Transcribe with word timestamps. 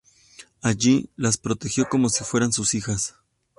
Allí, 0.63 1.11
las 1.15 1.37
protegió 1.37 1.87
como 1.87 2.09
si 2.09 2.23
fueran 2.23 2.51
sus 2.51 2.73
hijas. 2.73 3.13